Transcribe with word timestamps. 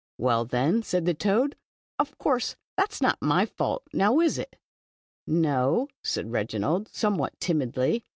•'Well, 0.19 0.49
then," 0.49 0.81
said 0.81 1.05
the 1.05 1.13
toad, 1.13 1.55
"of 1.99 2.17
course, 2.17 2.55
that 2.75 2.91
is 2.91 3.03
not 3.03 3.21
my 3.21 3.45
fault, 3.45 3.83
now 3.93 4.19
is 4.19 4.39
it?" 4.39 4.55
"No," 5.27 5.89
said 6.01 6.31
Reginald, 6.31 6.87
somewhat 6.87 7.39
timidly. 7.39 8.03